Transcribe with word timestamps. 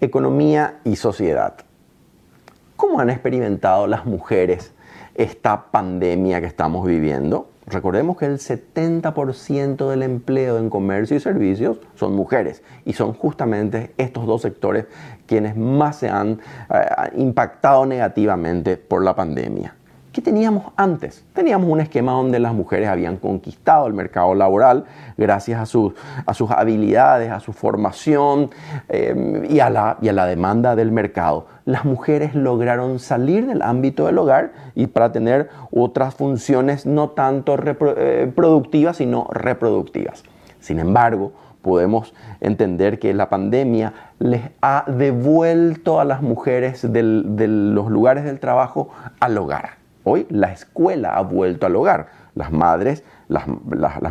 economía 0.00 0.80
y 0.84 0.96
sociedad. 0.96 1.54
¿Cómo 2.76 3.00
han 3.00 3.10
experimentado 3.10 3.86
las 3.86 4.06
mujeres 4.06 4.72
esta 5.14 5.70
pandemia 5.70 6.40
que 6.40 6.46
estamos 6.46 6.86
viviendo? 6.86 7.50
Recordemos 7.66 8.16
que 8.16 8.24
el 8.24 8.38
70% 8.38 9.90
del 9.90 10.02
empleo 10.02 10.58
en 10.58 10.70
comercio 10.70 11.16
y 11.16 11.20
servicios 11.20 11.78
son 11.94 12.16
mujeres 12.16 12.62
y 12.84 12.94
son 12.94 13.12
justamente 13.12 13.92
estos 13.96 14.26
dos 14.26 14.42
sectores 14.42 14.86
quienes 15.26 15.56
más 15.56 15.96
se 15.96 16.08
han 16.08 16.40
eh, 16.72 17.10
impactado 17.16 17.86
negativamente 17.86 18.76
por 18.76 19.04
la 19.04 19.14
pandemia. 19.14 19.76
¿Qué 20.12 20.20
teníamos 20.20 20.72
antes? 20.76 21.24
Teníamos 21.34 21.70
un 21.70 21.80
esquema 21.80 22.10
donde 22.12 22.40
las 22.40 22.52
mujeres 22.52 22.88
habían 22.88 23.16
conquistado 23.16 23.86
el 23.86 23.94
mercado 23.94 24.34
laboral 24.34 24.84
gracias 25.16 25.60
a, 25.60 25.66
sus, 25.66 25.92
habilidades, 26.50 27.30
a 27.30 27.38
su 27.38 27.52
formación 27.52 28.50
eh, 28.88 29.46
y, 29.48 29.60
a 29.60 29.70
la, 29.70 29.98
y 30.02 30.08
a 30.08 30.12
la 30.12 30.26
demanda 30.26 30.74
del 30.74 30.90
mercado. 30.90 31.46
Las 31.64 31.84
mujeres 31.84 32.34
lograron 32.34 32.98
salir 32.98 33.46
del 33.46 33.62
ámbito 33.62 34.06
del 34.06 34.18
hogar 34.18 34.50
y 34.74 34.88
para 34.88 35.12
tener 35.12 35.48
otras 35.70 36.16
funciones 36.16 36.86
no 36.86 37.10
tanto 37.10 37.56
eh, 37.64 38.32
productivas, 38.34 38.96
sino 38.96 39.28
reproductivas. 39.30 40.24
Sin 40.58 40.80
embargo, 40.80 41.30
podemos 41.62 42.14
entender 42.40 42.98
que 42.98 43.14
la 43.14 43.28
pandemia 43.28 43.92
les 44.18 44.42
ha 44.60 44.86
devuelto 44.88 46.00
a 46.00 46.04
las 46.04 46.20
mujeres 46.20 46.92
de 46.92 47.02
los 47.04 47.90
lugares 47.92 48.24
del 48.24 48.40
trabajo 48.40 48.88
al 49.20 49.38
hogar 49.38 49.79
Hoy 50.04 50.26
la 50.30 50.52
escuela 50.52 51.16
ha 51.16 51.22
vuelto 51.22 51.66
al 51.66 51.76
hogar. 51.76 52.08
Las 52.34 52.52
madres, 52.52 53.04
las, 53.28 53.46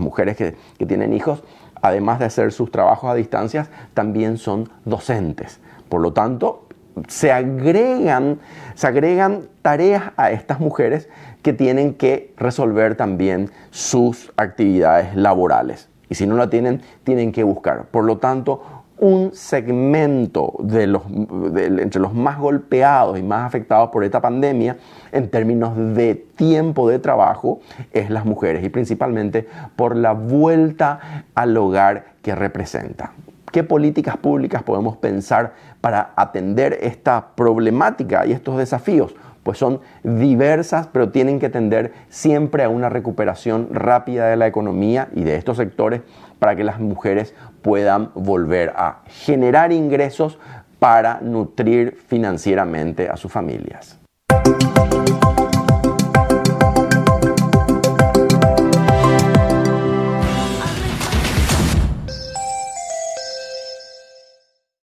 mujeres 0.00 0.36
que, 0.36 0.56
tienen 0.86 1.12
hijos, 1.12 1.42
además 1.80 2.18
de 2.18 2.26
hacer 2.26 2.52
sus 2.52 2.70
trabajos 2.70 3.10
a 3.10 3.14
distancia, 3.14 3.68
también 3.94 4.38
son 4.38 4.68
docentes. 4.84 5.60
Por 5.88 6.00
lo 6.00 6.12
tanto, 6.12 6.66
se 7.06 7.32
agregan, 7.32 8.40
se 8.74 8.86
agregan 8.86 9.48
tareas 9.62 10.12
a 10.16 10.30
estas 10.30 10.60
mujeres 10.60 11.08
que 11.42 11.52
tienen 11.52 11.94
que 11.94 12.34
resolver 12.36 12.96
también 12.96 13.50
sus 13.70 14.32
actividades 14.36 15.14
laborales. 15.14 15.88
Y 16.10 16.14
si 16.16 16.26
no 16.26 16.36
la 16.36 16.50
tienen, 16.50 16.82
tienen 17.04 17.32
que 17.32 17.44
buscar. 17.44 17.84
Por 17.84 18.04
lo 18.04 18.18
tanto, 18.18 18.62
un 19.00 19.32
segmento 19.32 20.54
de 20.60 20.86
los, 20.86 21.02
entre 21.06 22.00
los 22.00 22.14
más 22.14 22.38
golpeados 22.38 23.18
y 23.18 23.22
más 23.22 23.46
afectados 23.46 23.90
por 23.90 24.04
esta 24.04 24.20
pandemia 24.20 24.76
en 25.12 25.30
términos 25.30 25.76
de 25.94 26.14
tiempo 26.14 26.88
de 26.88 26.98
trabajo 26.98 27.60
es 27.92 28.10
las 28.10 28.24
mujeres 28.24 28.64
y 28.64 28.68
principalmente 28.68 29.46
por 29.76 29.96
la 29.96 30.12
vuelta 30.12 31.24
al 31.34 31.56
hogar 31.56 32.06
que 32.22 32.34
representa. 32.34 33.12
¿Qué 33.52 33.64
políticas 33.64 34.16
públicas 34.18 34.62
podemos 34.62 34.96
pensar 34.96 35.54
para 35.80 36.12
atender 36.16 36.78
esta 36.82 37.28
problemática 37.34 38.26
y 38.26 38.32
estos 38.32 38.58
desafíos? 38.58 39.14
Pues 39.42 39.56
son 39.56 39.80
diversas, 40.02 40.88
pero 40.88 41.10
tienen 41.10 41.38
que 41.38 41.48
tender 41.48 41.92
siempre 42.10 42.62
a 42.64 42.68
una 42.68 42.90
recuperación 42.90 43.68
rápida 43.72 44.28
de 44.28 44.36
la 44.36 44.46
economía 44.46 45.08
y 45.14 45.24
de 45.24 45.36
estos 45.36 45.56
sectores 45.56 46.02
para 46.38 46.56
que 46.56 46.64
las 46.64 46.78
mujeres 46.78 47.34
puedan 47.62 48.10
volver 48.14 48.74
a 48.76 49.02
generar 49.06 49.72
ingresos 49.72 50.38
para 50.78 51.20
nutrir 51.22 51.96
financieramente 52.06 53.08
a 53.08 53.16
sus 53.16 53.32
familias. 53.32 53.98